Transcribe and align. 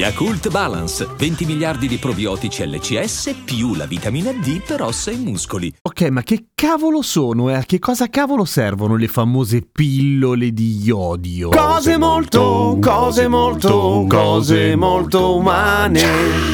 Yakult 0.00 0.48
Balance, 0.48 1.06
20 1.14 1.44
miliardi 1.44 1.86
di 1.86 1.98
probiotici 1.98 2.66
LCS 2.66 3.42
più 3.44 3.74
la 3.74 3.84
vitamina 3.84 4.32
D 4.32 4.62
per 4.66 4.80
ossa 4.80 5.10
e 5.10 5.16
muscoli. 5.16 5.70
Ok, 5.82 6.08
ma 6.08 6.22
che 6.22 6.46
cavolo 6.54 7.02
sono 7.02 7.50
e 7.50 7.54
a 7.54 7.64
che 7.64 7.78
cosa 7.78 8.08
cavolo 8.08 8.46
servono 8.46 8.96
le 8.96 9.08
famose 9.08 9.60
pillole 9.60 10.54
di 10.54 10.84
iodio? 10.84 11.50
Cose 11.50 11.98
molto, 11.98 12.78
cose 12.80 13.28
molto, 13.28 14.06
cose 14.08 14.74
molto 14.74 15.36
umane. 15.36 16.02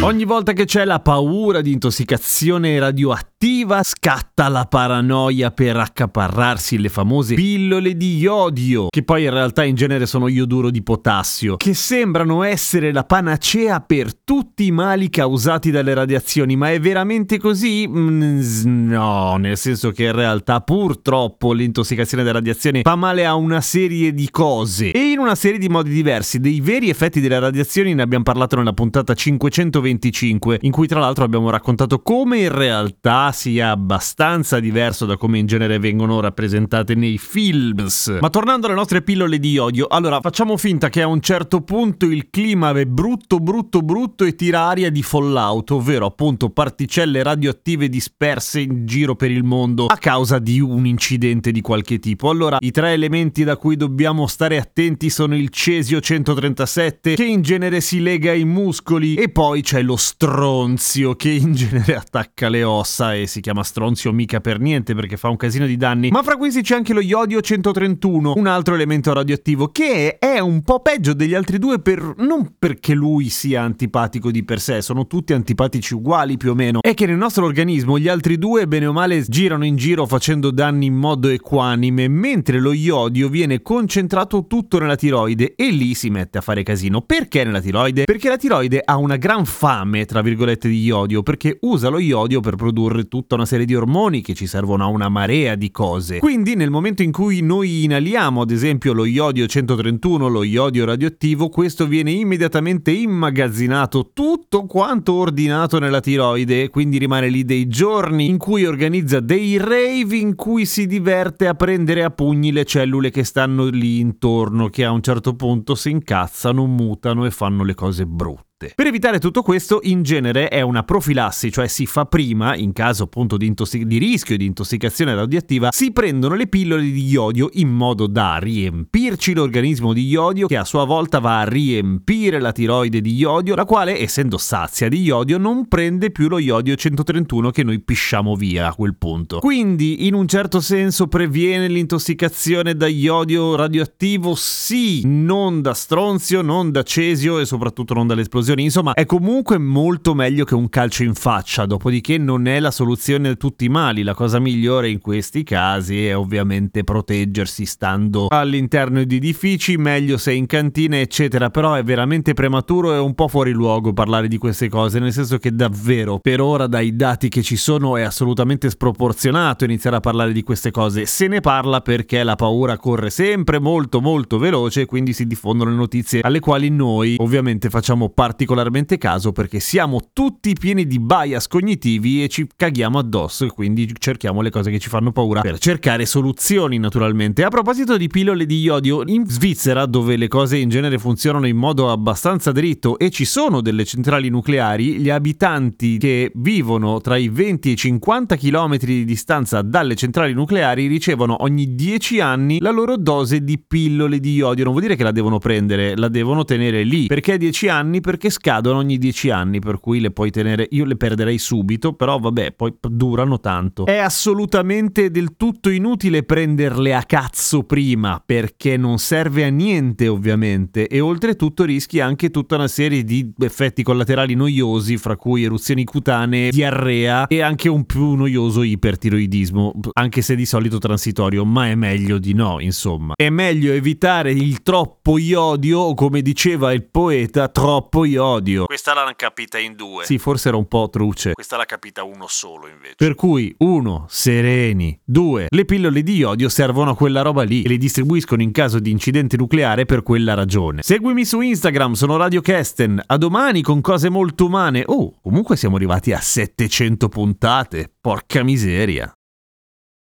Ogni 0.00 0.24
volta 0.24 0.52
che 0.52 0.64
c'è 0.64 0.84
la 0.84 0.98
paura 0.98 1.60
di 1.60 1.70
intossicazione 1.70 2.76
radioattiva, 2.80 3.35
scatta 3.82 4.48
la 4.48 4.64
paranoia 4.64 5.52
per 5.52 5.76
accaparrarsi 5.76 6.78
le 6.78 6.88
famose 6.88 7.36
pillole 7.36 7.96
di 7.96 8.16
iodio, 8.16 8.88
che 8.88 9.04
poi 9.04 9.22
in 9.22 9.30
realtà 9.30 9.62
in 9.62 9.76
genere 9.76 10.04
sono 10.06 10.26
ioduro 10.26 10.68
di 10.68 10.82
potassio, 10.82 11.56
che 11.56 11.72
sembrano 11.72 12.42
essere 12.42 12.92
la 12.92 13.04
panacea 13.04 13.80
per 13.80 14.16
tutti 14.16 14.66
i 14.66 14.72
mali 14.72 15.10
causati 15.10 15.70
dalle 15.70 15.94
radiazioni, 15.94 16.56
ma 16.56 16.72
è 16.72 16.80
veramente 16.80 17.38
così? 17.38 17.86
Mm, 17.86 18.88
no, 18.88 19.36
nel 19.36 19.56
senso 19.56 19.92
che 19.92 20.04
in 20.06 20.12
realtà 20.12 20.60
purtroppo 20.60 21.52
l'intossicazione 21.52 22.24
da 22.24 22.32
radiazione 22.32 22.80
fa 22.82 22.96
male 22.96 23.24
a 23.24 23.36
una 23.36 23.60
serie 23.60 24.12
di 24.12 24.28
cose 24.30 24.90
e 24.90 25.12
in 25.12 25.20
una 25.20 25.36
serie 25.36 25.58
di 25.58 25.68
modi 25.68 25.90
diversi. 25.90 26.40
Dei 26.40 26.60
veri 26.60 26.88
effetti 26.88 27.20
delle 27.20 27.38
radiazioni 27.38 27.94
ne 27.94 28.02
abbiamo 28.02 28.24
parlato 28.24 28.56
nella 28.56 28.72
puntata 28.72 29.14
525, 29.14 30.58
in 30.62 30.72
cui 30.72 30.88
tra 30.88 30.98
l'altro 30.98 31.22
abbiamo 31.22 31.48
raccontato 31.50 32.00
come 32.00 32.38
in 32.38 32.52
realtà 32.52 33.34
sia 33.36 33.70
abbastanza 33.70 34.58
diverso 34.58 35.04
da 35.04 35.18
come 35.18 35.38
in 35.38 35.46
genere 35.46 35.78
vengono 35.78 36.20
rappresentate 36.20 36.94
nei 36.94 37.18
films. 37.18 38.16
Ma 38.20 38.30
tornando 38.30 38.66
alle 38.66 38.74
nostre 38.74 39.02
pillole 39.02 39.38
di 39.38 39.58
odio, 39.58 39.86
allora 39.88 40.20
facciamo 40.20 40.56
finta 40.56 40.88
che 40.88 41.02
a 41.02 41.06
un 41.06 41.20
certo 41.20 41.60
punto 41.60 42.06
il 42.06 42.30
clima 42.30 42.70
è 42.70 42.86
brutto 42.86 43.38
brutto 43.38 43.82
brutto 43.82 44.24
e 44.24 44.34
tira 44.34 44.62
aria 44.62 44.90
di 44.90 45.02
fallout, 45.02 45.70
ovvero 45.72 46.06
appunto 46.06 46.48
particelle 46.48 47.22
radioattive 47.22 47.88
disperse 47.90 48.60
in 48.60 48.86
giro 48.86 49.14
per 49.14 49.30
il 49.30 49.44
mondo 49.44 49.86
a 49.86 49.98
causa 49.98 50.38
di 50.38 50.58
un 50.58 50.86
incidente 50.86 51.52
di 51.52 51.60
qualche 51.60 51.98
tipo. 51.98 52.30
Allora, 52.30 52.56
i 52.60 52.70
tre 52.70 52.92
elementi 52.92 53.44
da 53.44 53.56
cui 53.56 53.76
dobbiamo 53.76 54.26
stare 54.26 54.56
attenti 54.58 55.10
sono 55.10 55.36
il 55.36 55.50
cesio 55.50 56.00
137, 56.00 57.14
che 57.14 57.24
in 57.24 57.42
genere 57.42 57.80
si 57.80 58.00
lega 58.00 58.30
ai 58.30 58.44
muscoli, 58.44 59.16
e 59.16 59.28
poi 59.28 59.60
c'è 59.60 59.82
lo 59.82 59.96
stronzio, 59.96 61.14
che 61.16 61.30
in 61.30 61.52
genere 61.52 61.96
attacca 61.96 62.48
le 62.48 62.62
ossa 62.62 63.14
e 63.22 63.26
si 63.26 63.40
chiama 63.40 63.62
stronzio 63.62 64.12
mica 64.12 64.40
per 64.40 64.60
niente 64.60 64.94
perché 64.94 65.16
fa 65.16 65.28
un 65.28 65.36
casino 65.36 65.66
di 65.66 65.76
danni. 65.76 66.10
Ma 66.10 66.22
fra 66.22 66.36
questi 66.36 66.62
c'è 66.62 66.74
anche 66.74 66.92
lo 66.92 67.00
iodio 67.00 67.40
131, 67.40 68.34
un 68.36 68.46
altro 68.46 68.74
elemento 68.74 69.12
radioattivo, 69.12 69.68
che 69.68 70.18
è 70.18 70.38
un 70.38 70.62
po' 70.62 70.80
peggio 70.80 71.12
degli 71.12 71.34
altri 71.34 71.58
due 71.58 71.80
per... 71.80 72.14
non 72.18 72.54
perché 72.58 72.94
lui 72.94 73.28
sia 73.28 73.62
antipatico 73.62 74.30
di 74.30 74.44
per 74.44 74.60
sé, 74.60 74.82
sono 74.82 75.06
tutti 75.06 75.32
antipatici 75.32 75.94
uguali 75.94 76.36
più 76.36 76.50
o 76.50 76.54
meno, 76.54 76.80
è 76.80 76.94
che 76.94 77.06
nel 77.06 77.16
nostro 77.16 77.44
organismo 77.44 77.98
gli 77.98 78.08
altri 78.08 78.38
due 78.38 78.66
bene 78.66 78.86
o 78.86 78.92
male 78.92 79.22
girano 79.22 79.64
in 79.64 79.76
giro 79.76 80.06
facendo 80.06 80.50
danni 80.50 80.86
in 80.86 80.94
modo 80.94 81.28
equanime, 81.28 82.08
mentre 82.08 82.58
lo 82.58 82.72
iodio 82.72 83.28
viene 83.28 83.62
concentrato 83.62 84.46
tutto 84.46 84.78
nella 84.78 84.96
tiroide 84.96 85.54
e 85.54 85.70
lì 85.70 85.94
si 85.94 86.10
mette 86.10 86.38
a 86.38 86.40
fare 86.40 86.62
casino. 86.62 87.00
Perché 87.02 87.44
nella 87.44 87.60
tiroide? 87.60 88.04
Perché 88.04 88.28
la 88.28 88.36
tiroide 88.36 88.82
ha 88.84 88.96
una 88.96 89.16
gran 89.16 89.44
fame, 89.44 90.04
tra 90.04 90.22
virgolette, 90.22 90.68
di 90.68 90.82
iodio, 90.82 91.22
perché 91.22 91.58
usa 91.62 91.88
lo 91.88 91.98
iodio 91.98 92.40
per 92.40 92.56
produrre 92.56 93.05
tutta 93.08 93.34
una 93.34 93.46
serie 93.46 93.66
di 93.66 93.74
ormoni 93.74 94.20
che 94.20 94.34
ci 94.34 94.46
servono 94.46 94.84
a 94.84 94.88
una 94.88 95.08
marea 95.08 95.54
di 95.54 95.70
cose. 95.70 96.18
Quindi 96.18 96.54
nel 96.54 96.70
momento 96.70 97.02
in 97.02 97.12
cui 97.12 97.40
noi 97.40 97.84
inaliamo 97.84 98.40
ad 98.40 98.50
esempio 98.50 98.92
lo 98.92 99.04
iodio 99.04 99.46
131, 99.46 100.28
lo 100.28 100.42
iodio 100.42 100.84
radioattivo, 100.84 101.48
questo 101.48 101.86
viene 101.86 102.10
immediatamente 102.10 102.90
immagazzinato 102.90 104.10
tutto 104.12 104.66
quanto 104.66 105.14
ordinato 105.14 105.78
nella 105.78 106.00
tiroide, 106.00 106.70
quindi 106.70 106.98
rimane 106.98 107.28
lì 107.28 107.44
dei 107.44 107.68
giorni 107.68 108.28
in 108.28 108.38
cui 108.38 108.64
organizza 108.64 109.20
dei 109.20 109.56
rave 109.58 110.16
in 110.16 110.34
cui 110.34 110.66
si 110.66 110.86
diverte 110.86 111.46
a 111.46 111.54
prendere 111.54 112.04
a 112.04 112.10
pugni 112.10 112.52
le 112.52 112.64
cellule 112.64 113.10
che 113.10 113.24
stanno 113.24 113.66
lì 113.66 114.00
intorno, 114.00 114.68
che 114.68 114.84
a 114.84 114.90
un 114.90 115.02
certo 115.02 115.34
punto 115.34 115.74
si 115.74 115.90
incazzano, 115.90 116.66
mutano 116.66 117.24
e 117.24 117.30
fanno 117.30 117.64
le 117.64 117.74
cose 117.74 118.06
brutte 118.06 118.45
notte. 118.66 118.72
Per 118.74 118.86
evitare 118.86 119.18
tutto 119.18 119.42
questo, 119.42 119.80
in 119.82 120.02
genere 120.02 120.48
è 120.48 120.60
una 120.60 120.82
profilassi, 120.82 121.52
cioè 121.52 121.68
si 121.68 121.86
fa 121.86 122.04
prima, 122.04 122.56
in 122.56 122.72
caso 122.72 123.04
appunto 123.04 123.36
di, 123.36 123.46
intossic- 123.46 123.84
di 123.84 123.98
rischio 123.98 124.36
di 124.36 124.46
intossicazione 124.46 125.14
radioattiva, 125.14 125.70
si 125.72 125.92
prendono 125.92 126.34
le 126.34 126.46
pillole 126.46 126.82
di 126.82 127.06
iodio 127.06 127.48
in 127.54 127.68
modo 127.68 128.06
da 128.06 128.38
riempirci 128.38 129.34
l'organismo 129.34 129.92
di 129.92 130.06
iodio, 130.06 130.46
che 130.46 130.56
a 130.56 130.64
sua 130.64 130.84
volta 130.84 131.18
va 131.18 131.40
a 131.40 131.44
riempire 131.44 132.40
la 132.40 132.52
tiroide 132.52 133.00
di 133.00 133.14
iodio, 133.14 133.54
la 133.54 133.64
quale, 133.64 134.00
essendo 134.00 134.38
sazia 134.38 134.88
di 134.88 135.00
iodio, 135.02 135.38
non 135.38 135.68
prende 135.68 136.10
più 136.10 136.28
lo 136.28 136.38
iodio 136.38 136.74
131 136.74 137.50
che 137.50 137.62
noi 137.62 137.80
pisciamo 137.80 138.34
via 138.34 138.68
a 138.68 138.74
quel 138.74 138.96
punto. 138.96 139.38
Quindi, 139.40 140.06
in 140.06 140.14
un 140.14 140.26
certo 140.26 140.60
senso, 140.60 141.06
previene 141.06 141.68
l'intossicazione 141.68 142.74
da 142.74 142.86
iodio 142.86 143.54
radioattivo? 143.54 144.34
Sì, 144.34 145.02
non 145.04 145.62
da 145.62 145.74
stronzio, 145.74 146.42
non 146.42 146.70
da 146.70 146.82
cesio 146.82 147.38
e 147.38 147.44
soprattutto 147.44 147.94
non 147.94 148.06
dall'esplosione 148.06 148.55
esplosioni. 148.56 148.64
Insomma, 148.64 148.94
è 148.94 149.04
comunque 149.04 149.58
molto 149.58 150.14
meglio 150.14 150.44
che 150.44 150.54
un 150.54 150.68
calcio 150.68 151.02
in 151.02 151.14
faccia. 151.14 151.66
Dopodiché, 151.66 152.18
non 152.18 152.46
è 152.46 152.58
la 152.60 152.70
soluzione 152.70 153.30
di 153.30 153.36
tutti 153.36 153.66
i 153.66 153.68
mali. 153.68 154.02
La 154.02 154.14
cosa 154.14 154.38
migliore 154.38 154.88
in 154.88 155.00
questi 155.00 155.42
casi 155.42 156.06
è 156.06 156.16
ovviamente 156.16 156.84
proteggersi 156.84 157.66
stando 157.66 158.28
all'interno 158.28 159.04
di 159.04 159.16
edifici, 159.16 159.76
meglio 159.76 160.16
se 160.16 160.32
in 160.32 160.46
cantina, 160.46 160.98
eccetera. 160.98 161.50
Però 161.50 161.74
è 161.74 161.82
veramente 161.82 162.34
prematuro 162.34 162.94
e 162.94 162.98
un 162.98 163.14
po' 163.14 163.28
fuori 163.28 163.52
luogo 163.52 163.92
parlare 163.92 164.28
di 164.28 164.38
queste 164.38 164.68
cose. 164.68 164.98
Nel 164.98 165.12
senso 165.12 165.38
che 165.38 165.54
davvero, 165.54 166.18
per 166.18 166.40
ora, 166.40 166.66
dai 166.66 166.96
dati 166.96 167.28
che 167.28 167.42
ci 167.42 167.56
sono, 167.56 167.96
è 167.96 168.02
assolutamente 168.02 168.70
sproporzionato 168.70 169.64
iniziare 169.64 169.96
a 169.96 170.00
parlare 170.00 170.32
di 170.32 170.42
queste 170.42 170.70
cose. 170.70 171.06
Se 171.06 171.26
ne 171.28 171.40
parla 171.40 171.80
perché 171.80 172.22
la 172.22 172.36
paura 172.36 172.78
corre 172.78 173.10
sempre 173.10 173.58
molto, 173.58 174.00
molto 174.00 174.38
veloce 174.38 174.86
quindi 174.86 175.12
si 175.12 175.26
diffondono 175.26 175.70
le 175.70 175.76
notizie 175.76 176.20
alle 176.22 176.40
quali 176.40 176.70
noi, 176.70 177.16
ovviamente, 177.18 177.70
facciamo 177.70 178.08
parte 178.08 178.35
particolarmente 178.36 178.98
caso 178.98 179.32
perché 179.32 179.60
siamo 179.60 180.10
tutti 180.12 180.52
pieni 180.52 180.86
di 180.86 181.00
bias 181.00 181.48
cognitivi 181.48 182.22
e 182.22 182.28
ci 182.28 182.46
caghiamo 182.54 182.98
addosso 182.98 183.46
e 183.46 183.48
quindi 183.48 183.90
cerchiamo 183.98 184.42
le 184.42 184.50
cose 184.50 184.70
che 184.70 184.78
ci 184.78 184.90
fanno 184.90 185.10
paura 185.10 185.40
per 185.40 185.58
cercare 185.58 186.04
soluzioni 186.04 186.76
naturalmente. 186.76 187.44
A 187.44 187.48
proposito 187.48 187.96
di 187.96 188.08
pillole 188.08 188.44
di 188.44 188.60
iodio, 188.60 189.02
in 189.06 189.24
Svizzera 189.26 189.86
dove 189.86 190.18
le 190.18 190.28
cose 190.28 190.58
in 190.58 190.68
genere 190.68 190.98
funzionano 190.98 191.46
in 191.46 191.56
modo 191.56 191.90
abbastanza 191.90 192.52
dritto 192.52 192.98
e 192.98 193.08
ci 193.08 193.24
sono 193.24 193.62
delle 193.62 193.86
centrali 193.86 194.28
nucleari, 194.28 194.98
gli 194.98 195.08
abitanti 195.08 195.96
che 195.96 196.30
vivono 196.34 197.00
tra 197.00 197.16
i 197.16 197.30
20 197.30 197.70
e 197.70 197.72
i 197.72 197.76
50 197.76 198.36
km 198.36 198.76
di 198.76 199.06
distanza 199.06 199.62
dalle 199.62 199.94
centrali 199.94 200.34
nucleari 200.34 200.88
ricevono 200.88 201.42
ogni 201.42 201.74
10 201.74 202.20
anni 202.20 202.60
la 202.60 202.70
loro 202.70 202.98
dose 202.98 203.42
di 203.42 203.58
pillole 203.58 204.20
di 204.20 204.34
iodio. 204.34 204.64
Non 204.64 204.74
vuol 204.74 204.84
dire 204.84 204.96
che 204.96 205.04
la 205.04 205.12
devono 205.12 205.38
prendere, 205.38 205.96
la 205.96 206.08
devono 206.08 206.44
tenere 206.44 206.82
lì. 206.82 207.06
Perché 207.06 207.38
10 207.38 207.68
anni? 207.68 208.02
Perché 208.02 208.24
che 208.26 208.30
scadono 208.30 208.78
ogni 208.78 208.98
10 208.98 209.30
anni, 209.30 209.58
per 209.60 209.78
cui 209.78 210.00
le 210.00 210.10
puoi 210.10 210.30
tenere. 210.30 210.66
Io 210.70 210.84
le 210.84 210.96
perderei 210.96 211.38
subito, 211.38 211.92
però 211.92 212.18
vabbè, 212.18 212.52
poi 212.52 212.74
durano 212.80 213.38
tanto. 213.40 213.86
È 213.86 213.96
assolutamente 213.96 215.10
del 215.10 215.36
tutto 215.36 215.70
inutile 215.70 216.24
prenderle 216.24 216.94
a 216.94 217.02
cazzo 217.04 217.62
prima, 217.62 218.22
perché 218.24 218.76
non 218.76 218.98
serve 218.98 219.44
a 219.44 219.48
niente, 219.48 220.08
ovviamente. 220.08 220.88
E 220.88 221.00
oltretutto 221.00 221.64
rischi 221.64 222.00
anche 222.00 222.30
tutta 222.30 222.56
una 222.56 222.68
serie 222.68 223.04
di 223.04 223.32
effetti 223.38 223.82
collaterali 223.82 224.34
noiosi, 224.34 224.96
fra 224.96 225.16
cui 225.16 225.44
eruzioni 225.44 225.84
cutanee, 225.84 226.50
diarrea 226.50 227.26
e 227.28 227.42
anche 227.42 227.68
un 227.68 227.84
più 227.84 228.14
noioso 228.14 228.62
ipertiroidismo, 228.62 229.74
anche 229.92 230.22
se 230.22 230.34
di 230.34 230.46
solito 230.46 230.78
transitorio, 230.78 231.44
ma 231.44 231.68
è 231.68 231.74
meglio 231.74 232.18
di 232.18 232.32
no, 232.34 232.58
insomma. 232.60 233.14
È 233.14 233.28
meglio 233.30 233.72
evitare 233.72 234.32
il 234.32 234.62
troppo 234.62 234.95
iodio, 235.14 235.78
o 235.78 235.94
come 235.94 236.22
diceva 236.22 236.72
il 236.72 236.84
poeta, 236.84 237.48
troppo 237.48 238.04
iodio 238.04 238.24
odio. 238.36 238.66
Questa 238.66 238.94
l'hanno 238.94 239.12
capita 239.16 239.58
in 239.58 239.74
due. 239.74 240.04
Sì, 240.04 240.18
forse 240.18 240.48
era 240.48 240.56
un 240.56 240.66
po' 240.66 240.88
truce. 240.90 241.32
Questa 241.32 241.56
l'ha 241.56 241.64
capita 241.64 242.04
uno 242.04 242.26
solo 242.28 242.68
invece. 242.68 242.94
Per 242.96 243.14
cui, 243.14 243.54
uno, 243.58 244.06
sereni. 244.08 244.98
Due, 245.04 245.46
le 245.48 245.64
pillole 245.64 246.02
di 246.02 246.22
odio 246.22 246.48
servono 246.48 246.90
a 246.90 246.96
quella 246.96 247.22
roba 247.22 247.42
lì 247.42 247.62
e 247.62 247.68
le 247.68 247.78
distribuiscono 247.78 248.42
in 248.42 248.52
caso 248.52 248.78
di 248.78 248.90
incidente 248.90 249.36
nucleare 249.36 249.84
per 249.84 250.02
quella 250.02 250.34
ragione. 250.34 250.82
Seguimi 250.82 251.24
su 251.24 251.40
Instagram, 251.40 251.94
sono 251.94 252.16
Radio 252.16 252.40
Kesten. 252.40 253.02
A 253.06 253.16
domani 253.16 253.62
con 253.62 253.80
cose 253.80 254.08
molto 254.08 254.46
umane. 254.46 254.84
Oh, 254.86 255.18
comunque 255.22 255.56
siamo 255.56 255.76
arrivati 255.76 256.12
a 256.12 256.20
700 256.20 257.08
puntate. 257.08 257.90
Porca 258.00 258.42
miseria. 258.42 259.10